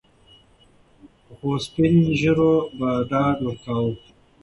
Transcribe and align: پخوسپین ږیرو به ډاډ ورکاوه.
پخوسپین 1.25 1.95
ږیرو 2.19 2.53
به 2.77 2.89
ډاډ 3.09 3.37
ورکاوه. 3.43 3.93